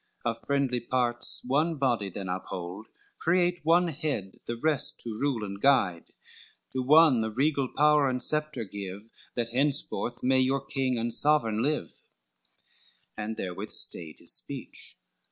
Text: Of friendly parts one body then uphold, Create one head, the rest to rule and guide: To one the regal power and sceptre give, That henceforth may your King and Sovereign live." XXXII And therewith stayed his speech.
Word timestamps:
Of 0.25 0.39
friendly 0.41 0.79
parts 0.79 1.43
one 1.45 1.77
body 1.77 2.09
then 2.09 2.27
uphold, 2.27 2.87
Create 3.19 3.59
one 3.63 3.89
head, 3.89 4.39
the 4.47 4.57
rest 4.59 4.99
to 5.01 5.11
rule 5.15 5.43
and 5.43 5.61
guide: 5.61 6.05
To 6.73 6.81
one 6.81 7.21
the 7.21 7.29
regal 7.29 7.67
power 7.77 8.09
and 8.09 8.17
sceptre 8.23 8.63
give, 8.65 9.03
That 9.35 9.49
henceforth 9.49 10.23
may 10.23 10.39
your 10.39 10.65
King 10.65 10.97
and 10.97 11.13
Sovereign 11.13 11.61
live." 11.61 11.89
XXXII 11.89 11.99
And 13.17 13.37
therewith 13.37 13.69
stayed 13.69 14.15
his 14.17 14.33
speech. 14.35 14.97